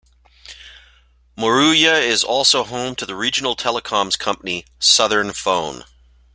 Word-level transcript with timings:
Moruya 1.37 2.01
is 2.01 2.23
also 2.23 2.63
home 2.63 2.95
to 2.95 3.05
the 3.05 3.15
regional 3.15 3.55
telecoms 3.55 4.17
company 4.17 4.65
Southern 4.79 5.31
Phone. 5.31 5.83